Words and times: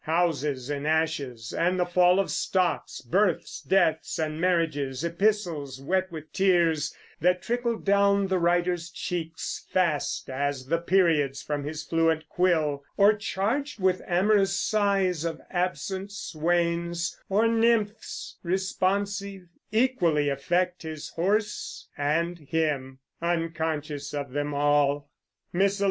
Houses 0.05 0.71
in 0.71 0.87
ashes, 0.87 1.53
and 1.53 1.79
the 1.79 1.85
fall 1.85 2.19
of 2.19 2.31
stocks, 2.31 3.01
Births, 3.01 3.61
deaths, 3.61 4.17
and 4.17 4.41
marriages, 4.41 5.03
epistles 5.03 5.79
wet 5.79 6.11
With 6.11 6.33
tears 6.33 6.91
that 7.19 7.43
trickled 7.43 7.85
down 7.85 8.25
the 8.25 8.39
writer's 8.39 8.89
cheeks 8.89 9.63
Fast 9.71 10.27
as 10.27 10.65
the 10.65 10.79
periods 10.79 11.43
from 11.43 11.63
his 11.65 11.83
fluent 11.83 12.27
quill, 12.29 12.83
Or 12.97 13.13
charged 13.13 13.79
with 13.79 14.01
amorous 14.07 14.59
sighs 14.59 15.23
of 15.23 15.39
absent 15.51 16.11
swains, 16.11 17.15
Or 17.29 17.47
nymphs 17.47 18.37
responsive, 18.41 19.43
equally 19.71 20.29
affect 20.29 20.81
His 20.81 21.09
horse 21.09 21.89
and 21.95 22.39
him, 22.39 22.97
unconscious 23.21 24.15
of 24.15 24.31
them 24.31 24.55
all. 24.55 25.11